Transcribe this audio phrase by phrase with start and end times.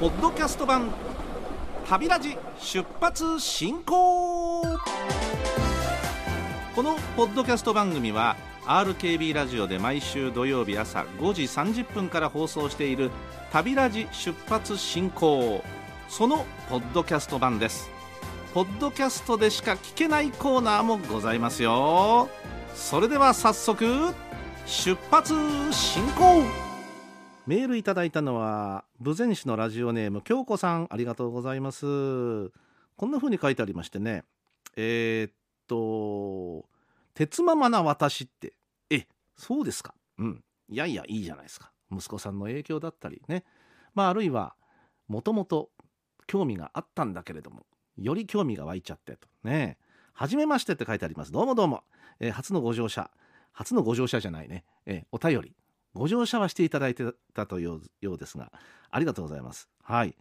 [0.00, 0.90] ポッドキャスト版
[1.86, 4.78] 旅ラジ出発進行こ
[6.82, 8.34] のポッドキャスト番組は
[8.64, 13.10] RKB ラジオで毎週土曜日朝5時30分から放送している
[13.52, 15.62] 旅ラジ出発進行
[16.08, 17.90] そのポッドキャスト版です。
[18.54, 22.30] ポッドキャストでしか聞けないコーナーもございますよ。
[22.74, 24.14] それでは早速
[24.64, 25.34] 出発
[25.72, 26.69] 進行。
[27.46, 31.86] メールいただいたのは豊前市のラジオネーム京子さんありがとうございます。
[32.96, 34.24] こんな風に書いてありましてね。
[34.76, 35.32] えー、っ
[35.66, 36.68] と
[37.14, 38.52] 鉄ママな私って。
[38.90, 39.94] えそうですか。
[40.18, 40.44] うん。
[40.68, 41.72] いやいやいいじゃないですか。
[41.90, 43.44] 息子さんの影響だったりね。
[43.94, 44.54] まああるいは
[45.08, 45.70] もともと
[46.26, 47.64] 興味があったんだけれども
[47.96, 49.28] より興味が湧いちゃってと。
[49.44, 49.78] ね。
[50.12, 51.32] はじめましてって書いてあります。
[51.32, 51.84] どうもどうも、
[52.20, 53.10] えー、初のご乗車。
[53.52, 55.54] 初のご乗車じゃないね、えー、お便り。
[55.94, 57.04] ご乗車はしていただいて
[57.34, 58.52] たというようですが
[58.90, 59.68] ありがとうございます。
[59.82, 60.14] はい。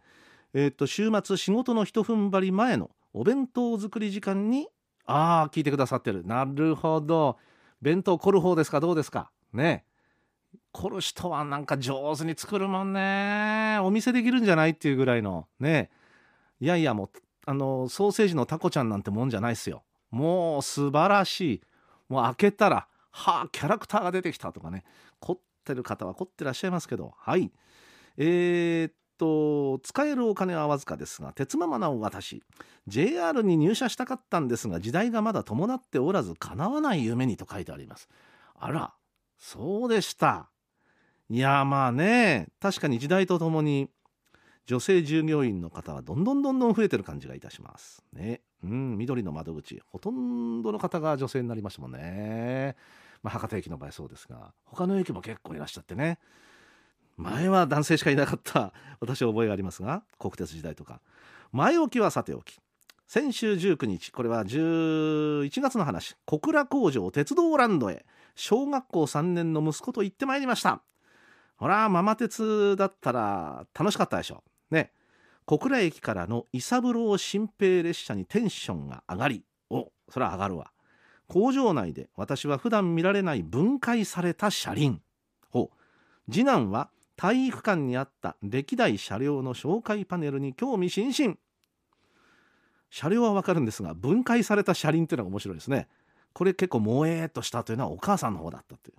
[0.53, 4.67] えー、っと週末仕事の一踏ん張り前のお弁当作り時間に
[5.05, 6.25] ああ聞いてくださってる。
[6.25, 7.37] なるほど。
[7.81, 8.79] 弁当凝る方ですか？
[8.79, 9.31] どうですか？
[9.53, 9.85] ね。
[10.71, 13.79] 凝る人はなんか上手に作るもんね。
[13.81, 15.47] お店できるんじゃないっていうぐらいの。
[15.59, 15.89] ね。
[16.59, 17.09] いやいやもう
[17.45, 19.83] あのソーセージのタコちゃんなんてもんじゃないっすよ。
[20.11, 21.61] もう素晴らしい。
[22.07, 24.83] もう開けたらはあキャラクターが出てきたとかね。
[25.69, 27.13] ってる方は凝ってらっしゃいますけど。
[27.15, 27.51] はい。
[28.17, 32.41] えー、っと使えるお金はわずかですが鉄ママなお私
[32.87, 38.09] JR に入社したかったんですが時代がまだ伴っておらず叶わない夢にと書いてあります。
[38.57, 38.93] あら
[39.37, 40.49] そうでした。
[41.29, 43.89] いやまあね確かに時代とともに
[44.65, 48.03] 女性従業員の方はどんどんどんどん増えてる感じがいたします。
[48.13, 48.41] ね。
[48.63, 52.75] うん緑の窓口ほとんどの方が女性になりましたもんね。
[53.21, 56.19] まあ、博多駅の場合そうですが他の駅も結構いらっしゃってね。
[57.17, 61.01] 前は男性しかいなかった私は覚えがありますが国鉄時代とか。
[61.51, 62.59] 前置きはさておき。
[63.07, 66.15] 先週19日これは11月の話。
[66.25, 68.05] 小倉工場鉄道ランドへ。
[68.35, 70.81] 小学校3年の息子と行ってまいりました。
[71.57, 74.93] ほらママ鉄だったら楽しかったでしょね。
[75.45, 79.43] 小倉駅からの伊三郎新平列車にテンションが上がり。
[79.69, 80.71] おそれは上がるわ。
[81.29, 84.99] 工場内で私は普段見られない分解された車輪。
[85.51, 86.31] ほう。
[86.31, 91.37] 次男は体育館にあった歴代車両の紹介パネルに興味津々。
[92.89, 95.87] 車両はわかるんですが分解された車輪っていうのが面白いですね。
[96.33, 98.97] これ結構萌えっとしたというのはお母さんの方だったっていう。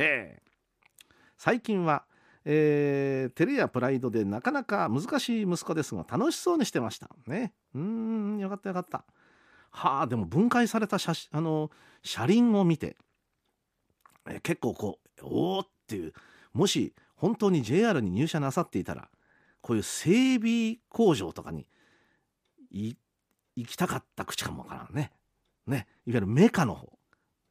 [0.00, 0.42] へえ。
[1.36, 2.04] 最近は、
[2.46, 7.10] えー、照れやプライドでなかなか難しい息子ですが楽しそうにしてました。
[7.26, 7.52] ね。
[7.74, 9.04] うんよかったよかった。
[9.76, 11.70] はあでも分解された車あの
[12.02, 12.96] 車輪を見て、
[14.26, 16.14] え、結構こうおおっていう
[16.54, 19.10] もし本当に JR に入社なさっていたら
[19.60, 21.66] こういう整備工場とかに
[22.70, 22.96] 行
[23.68, 25.12] きたかった口かもわからんね。
[25.66, 25.86] ね。
[26.06, 26.90] いわゆるメカの方。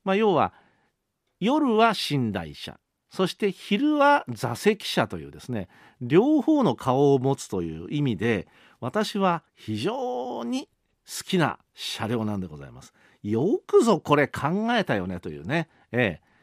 [0.04, 0.54] まあ、要は
[1.40, 2.80] 夜は寝台車
[3.10, 5.68] そして昼は座席車というですね
[6.02, 8.48] 両方の顔を持つという意味で
[8.80, 10.68] 私は非常に
[11.06, 12.94] 好きな車両なんでございます。
[13.24, 15.70] よくぞこれ考えたよねというね。
[15.92, 16.34] ええ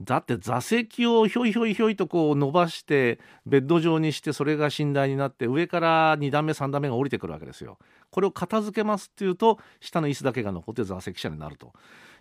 [0.00, 7.78] だって座席をひょいひょいひょいとこう伸ばしてベッド状にしてそれが寝台になって上から2段目3段目が降りてくるわけですよ。
[8.10, 11.72] これを片付けますっていうと下の椅子だけが残って座席車になると。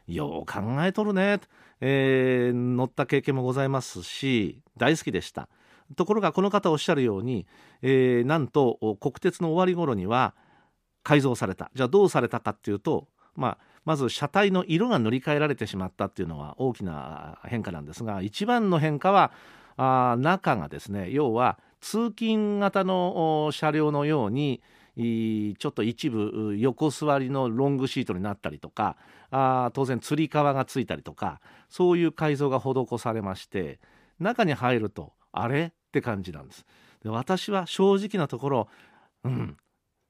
[0.07, 1.39] よう考えとるね、
[1.81, 5.49] えー、乗った経験もございますし大好きでした。
[5.95, 7.47] ところがこの方おっしゃるように、
[7.81, 10.35] えー、なんと国鉄の終わり頃には
[11.03, 19.31] 改造されたじゃあどうされたかっていうと、まあ、まず車体の色が塗り替えられてしまったっていうのは大きな変化なんですが一番の変化は
[19.77, 24.61] あ中がですね要は通勤型の車両のように
[24.97, 28.97] ちょっと一部横座りのロングシートになったりとか
[29.29, 31.39] あ当然つり革がついたりとか
[31.69, 33.79] そういう改造が施されまして
[34.19, 36.65] 中に入るとあれって感じなんです。
[37.03, 38.67] で私は正直なところ
[39.23, 39.57] うん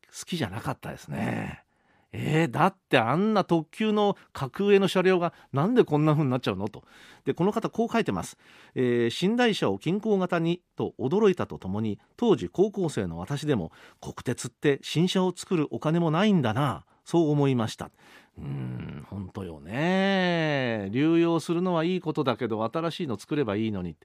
[0.07, 1.66] 好きじゃなかったですね。
[2.13, 6.83] えー、だってあんな特急の格上の車両がなんでこんな風になっちゃうのと。
[7.25, 8.37] でこの方こう書いてます、
[8.73, 16.85] えー、寝台車を近郊型にと驚いたとともに当時高校生の私でも国鉄って新車を作るお金もないんだな。
[17.07, 17.89] そう思いました。
[18.37, 20.89] うん本当よね。
[20.91, 23.95] 流用するのはいいことだけど新しいの作ればいいのに、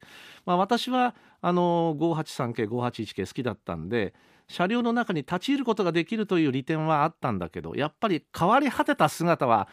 [0.47, 4.15] まあ、私はあの583系581系好きだったんで
[4.47, 9.69] 車両の中に立ち入ることができるという利点はあったんだけどやっぱり変わり果てた姿は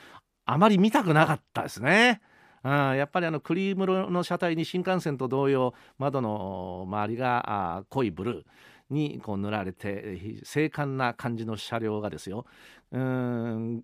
[0.45, 2.21] あまり見たくなかったですね。
[2.63, 8.43] うん、やっぱりあのクリーム色の車体に新幹線と同様窓の周りが濃いブルー。
[8.89, 12.45] にこう塗られて精悍な感じの車両がですよ。
[12.91, 13.83] うん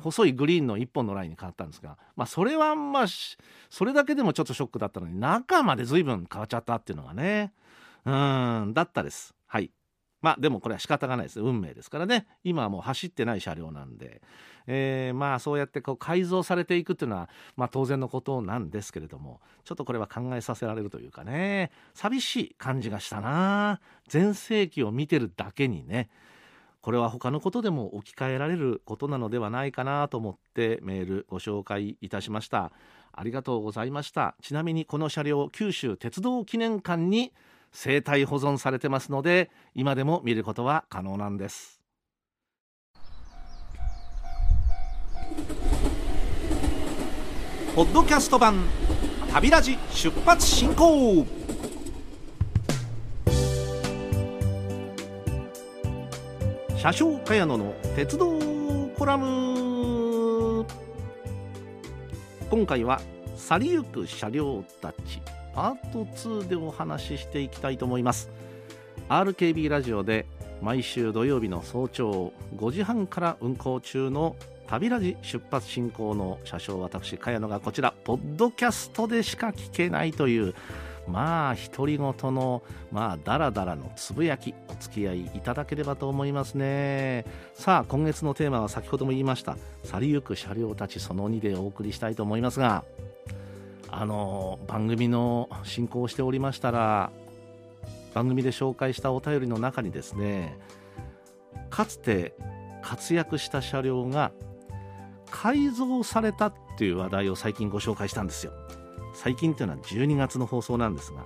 [0.00, 3.06] 細いグリーンの1本のラインに変わったんですが、まあ、それはまあ
[3.70, 7.52] それだけでもちょっとショックだったのに中まで随分変わっちゃったっていうのがね。
[8.04, 9.34] うんだったです。
[9.46, 9.70] はい。
[10.20, 11.40] まあでもこれは仕方がないです。
[11.40, 12.26] 運命ですからね。
[12.42, 14.20] 今はもう走ってない車両なんで、
[14.66, 21.70] えー、まあそうやってこう改造されていくっていうのは、まあ、当然のことなんですけれどもちょっとこれは考えさせられるというかね。
[21.94, 23.80] 寂しい感じがしたな。
[24.08, 26.08] 全盛期を見てるだけにね。
[26.84, 32.72] これは他のことでも置き換えられることなのではないかなと思ってメールご紹介いたしました。
[33.10, 34.34] ありがとうございました。
[34.42, 37.32] ちなみにこの車両九州鉄道記念館に
[37.72, 41.73] 生態保存されてますので今でも見ることは可能なんです。
[47.74, 48.62] ポッドキャスト版
[49.32, 51.26] 旅ラジ出発進行。
[56.76, 58.38] 車掌茅野の鉄道
[58.96, 60.64] コラム。
[62.48, 63.00] 今回は
[63.34, 65.20] 去りゆく車両たち
[65.52, 68.30] パート2でお話ししていきたいと思います。
[69.08, 70.26] RKB ラジオで
[70.62, 80.54] 毎週土曜日の早朝5時半から運行中の旅ラジ出発進行の車掌私茅野がこちらポッドキャストでしか聞けないという
[81.06, 87.26] まあ独り言のまあダラダラのつぶやきお付き合いいただければと思いますね。
[87.52, 92.84] さあ今月のテーマは先ほども言いました去りゆく車両たちその2でお送りしたいと思いますが
[93.90, 97.10] あの番組の進行をしておりましたら
[98.14, 100.58] 番組で紹介したお便りの中にですね
[101.70, 102.34] かつて
[102.82, 104.32] 活躍した車両が
[105.34, 108.52] 改造されたっていう話題を最近ご紹介したんですよ。
[109.14, 111.24] 最近っていうのは12月の放送なんですが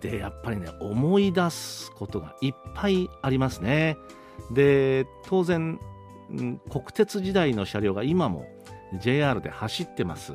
[0.00, 3.96] でやっぱりね思い出すことがいっぱいありますね。
[4.50, 5.78] で当然
[6.68, 8.44] 国鉄時代の車両が今も
[9.00, 10.32] JR で走ってます。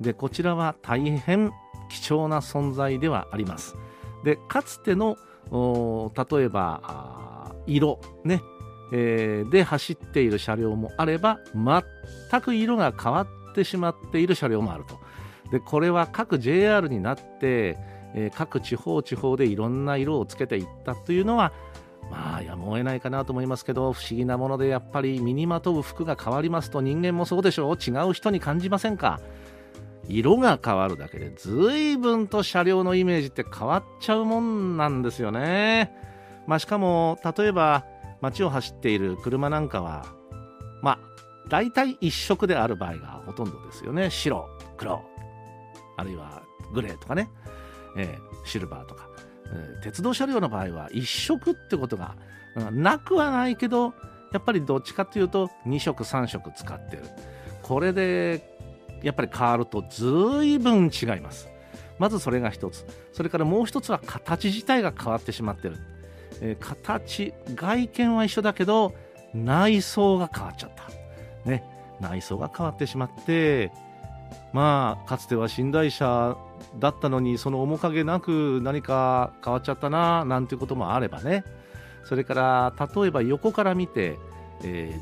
[0.00, 1.52] でこちらは大変
[1.90, 3.76] 貴重な存在ではあります。
[4.24, 5.16] でかつての
[5.50, 8.40] 例えば色ね、
[8.92, 14.98] えー、で走っている車両もあれば全く色が変わってしまっている車両もあると。
[15.50, 17.78] でこれは各 JR になって、
[18.14, 21.52] えー、各地方地方でいろんな色をつけていったというのは
[22.10, 27.76] まあやむを得ないかなと思いますけど不思議なものでやっぱり身にまとう服が変わりますと人間もそうでしょう。
[27.76, 29.20] 違う人に感じませんか？
[30.08, 35.94] 色が変わるだけで随分と車両のイメージって変わっちゃうもんなんですよね。
[36.46, 37.84] まあ、しかも例えば
[38.22, 40.06] 街を走っている車なんかは
[40.80, 40.98] まあ
[41.48, 44.10] 大体一色である場合がほとんどですよね。
[44.10, 44.48] 白
[44.78, 45.02] 黒
[45.96, 47.28] あるいはグレーとかね、
[47.96, 49.08] えー、シルバーとか。
[49.54, 52.16] えー、鉄道車両の場合は1色ってことが、
[52.56, 53.92] うん、なくはないけど
[54.32, 57.02] やっぱりどっちかというと2色3色使ってる。
[57.62, 58.50] これで
[59.02, 61.48] やっぱり変わると随分違います。
[61.98, 62.86] まずそれが一つ。
[63.12, 65.76] それからもう一つは形自体が変わってしまってる、
[66.42, 68.94] えー、形外見は一緒だけど
[69.32, 71.48] 内装が変わっちゃった。
[71.48, 71.64] ね。
[72.00, 73.70] 内装が変わってしまって
[74.52, 76.36] まあかつては寝台車
[76.78, 81.44] だったのにその面影なく何か変わっちゃったななんていうこともあればね。
[82.04, 84.18] それから例えば横から見て、
[84.64, 84.92] え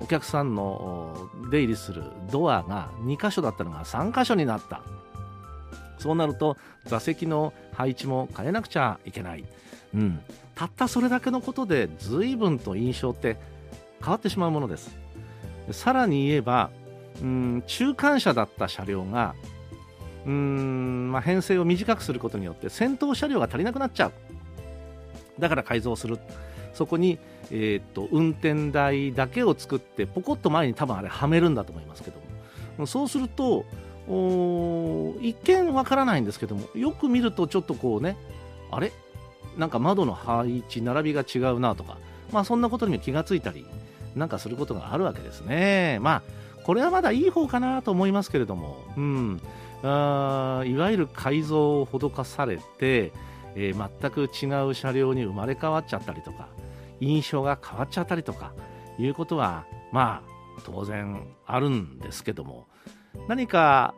[0.00, 4.82] ー、お客さんの出入りするドアが2箇所だったのが3箇所になった。
[5.98, 9.44] そうなると座席の配置も変えなくちゃいけない、
[9.94, 10.20] うん、
[10.54, 13.36] たったそれだけのことで随分と印象って
[14.00, 14.96] 変わってしまうものです。
[15.72, 16.70] さらに言えば
[17.20, 19.34] うん中間車だった車両が
[20.26, 24.12] うん、まあ、編成を短くすることによって先頭車両が足りなくなっちゃう。
[25.38, 26.18] だから改造する。
[26.74, 27.18] そこに、
[27.50, 32.20] えー、っと運転台だけを作ってポコッと前に多分あれはめるんだと思いますけど
[32.78, 32.86] も。
[32.86, 33.64] そうすると
[35.20, 38.16] 一見わからないんですけどもよく見るとちょっとこうね
[38.70, 38.92] あれ？
[39.56, 41.98] なんか窓の配置並びが違うなとか
[42.32, 43.66] まあそんなことにも気がついたり
[44.16, 45.98] なんかすることがあるわけですね。
[46.00, 46.22] まあ
[46.64, 49.40] これはまだいい方かなと思いますけれどもうん。
[49.80, 53.12] あいわゆる改造を施されて、
[53.54, 56.48] えー、全く違う車両に生まれ変わっちゃったりとか
[57.00, 58.52] 印象が変わっちゃったりとか
[58.98, 62.66] いうことはまあ当然あるんですけども
[63.28, 63.94] 何か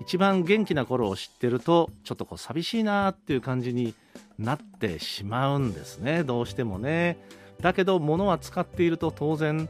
[0.00, 3.94] 一番元気な頃を知ってるとちょっとこう寂しいなっていう感じに
[4.38, 6.22] なってしまうんですね。
[6.24, 7.18] どうしてもね。
[7.60, 9.68] だけど物は使っていると当然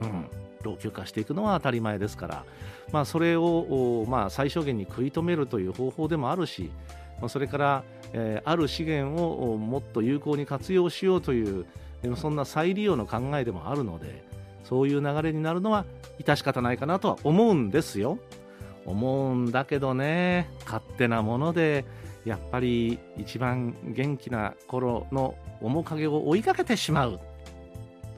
[0.00, 0.28] うん
[0.62, 2.44] 老朽化していくのは当たり前ですから、
[2.92, 6.70] まあ、それを、まあ、最小限に食い止めるという方法でもあるし、
[7.20, 11.66] まあ、それから、えー、ある資源をもっと有効に活用しようという
[12.16, 14.24] そんな再利用の考えでもあるので
[14.68, 15.86] そういう流れになるのは
[16.20, 18.18] 致し方ないかなとは思うんですよ。
[18.84, 21.84] 思うんだけどね勝手なもので
[22.24, 27.20] やっぱり一番元気な頃の面影を追いかけてしまう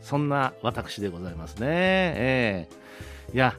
[0.00, 1.66] そんな私でございますね。
[1.69, 3.57] えー、いや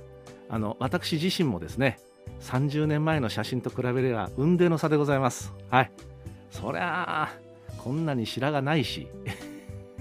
[0.49, 1.99] あの私自身もですね
[2.41, 5.53] 30年前の写真と比べれば雲泥の差でございます。
[5.69, 5.91] はい。
[6.49, 7.33] そりゃあ
[7.77, 9.07] こんなに白がないし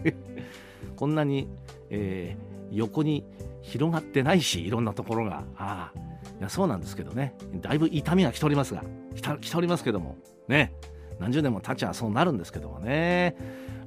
[0.97, 1.49] こんなに、
[1.89, 3.25] えー、横に
[3.63, 5.45] 広がってないしいろんなところが。
[5.57, 5.99] ああ。
[6.39, 7.35] いやそうなんですけどね。
[7.61, 8.83] だいぶ痛みが来ておりますが。
[9.15, 10.17] 来ておりますけども。
[10.49, 10.73] ね。
[11.19, 13.37] 何十年も経ちゃそうなるんですけどもね。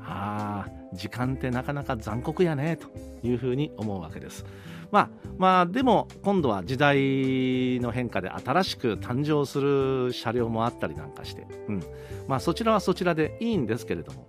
[0.02, 2.88] ああ時間ってなかなか残酷やねと
[3.26, 4.46] いうふうに思うわけです。
[4.92, 11.84] まあまあでも今度は時代の変化で新しく誕生する車両もあったりなんかして、うん。
[12.28, 14.28] まあ、そちらはそちらでいいんですけれども。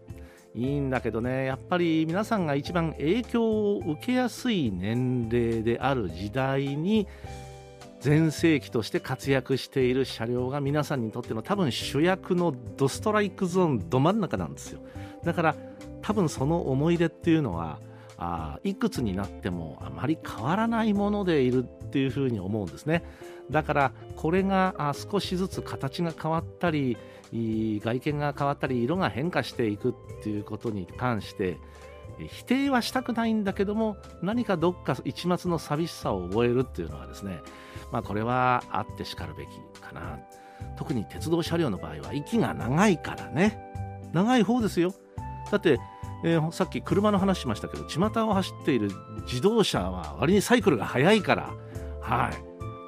[0.54, 1.46] いいんだけどね。
[1.46, 7.08] やっぱり皆さんが一番影響を受けやすい年齢である時代に
[8.00, 14.80] 全盛期として活躍している車両が皆さんにとっての多分主役のドストライクゾーンど真ん中なんですよ。
[15.24, 15.56] だから
[16.02, 17.80] 多分その思い出っていうのは
[18.16, 23.02] あいくつになってもあまり変わらないものでいるっていうふうに思うんですね。
[23.50, 26.96] だからこれが少しずつ形が変わったり
[27.32, 31.58] 外見が変わったり色が変化していくっていうことに関して
[32.28, 37.40] 否定はしたくないんだけども何かどっか一抹の寂しさを覚えるっていうのはですね
[37.90, 39.48] まあこれはあってしかるべき
[39.80, 40.18] かな。
[40.76, 43.58] 特に鉄道車両の場合は息が長いからね。
[44.12, 44.94] 長い方ですよ。
[45.50, 45.78] だって
[46.24, 48.90] えー、さっき車の話しましたけど巷を走っている
[49.26, 51.52] 自動車は割にサイクルが速いから。
[52.00, 52.30] は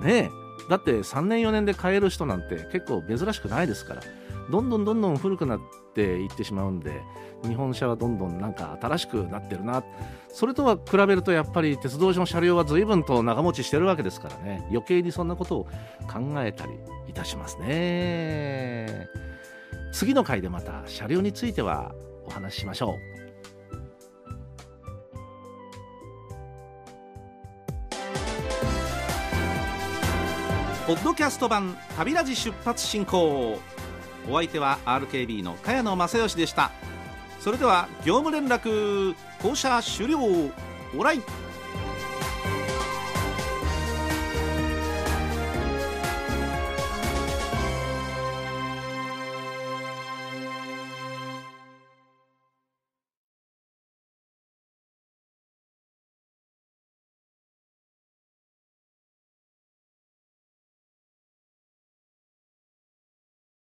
[0.03, 0.05] い。
[0.05, 0.31] ね
[0.71, 4.03] だって3年4年で買える人なんて結構珍しくないですから。
[4.51, 5.61] どんどんどんどん古くなっ
[5.95, 7.03] ていってしまうんで
[7.45, 9.85] 日本車はどんどんなんか新しくなってるな。
[10.29, 14.67] それとは比べるとやっぱり鉄道の車両は随分と長持ちしてるわけですからね。
[14.71, 15.65] 余計にそんなことを
[16.11, 16.73] 考えたり
[17.09, 19.09] いたしますね。
[19.93, 21.95] 次の回でまた車両については
[22.27, 23.17] お話ししましょう。
[30.87, 33.59] ポッドキャスト版旅ラジ出発進行。
[34.29, 36.71] お相手は RKB の茅野正義でした。
[37.41, 40.19] それでは業務連絡降車終了。
[40.97, 41.23] オライ。